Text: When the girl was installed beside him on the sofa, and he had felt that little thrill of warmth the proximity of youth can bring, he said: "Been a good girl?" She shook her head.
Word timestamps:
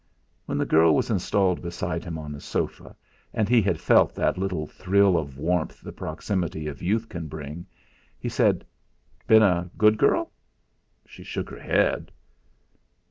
When 0.47 0.57
the 0.57 0.65
girl 0.65 0.95
was 0.95 1.11
installed 1.11 1.61
beside 1.61 2.03
him 2.03 2.17
on 2.17 2.31
the 2.31 2.41
sofa, 2.41 2.95
and 3.35 3.47
he 3.47 3.61
had 3.61 3.79
felt 3.79 4.15
that 4.15 4.35
little 4.35 4.65
thrill 4.65 5.15
of 5.15 5.37
warmth 5.37 5.79
the 5.81 5.91
proximity 5.91 6.65
of 6.65 6.81
youth 6.81 7.07
can 7.07 7.27
bring, 7.27 7.67
he 8.17 8.27
said: 8.27 8.65
"Been 9.27 9.43
a 9.43 9.69
good 9.77 9.99
girl?" 9.99 10.31
She 11.05 11.23
shook 11.23 11.51
her 11.51 11.59
head. 11.59 12.11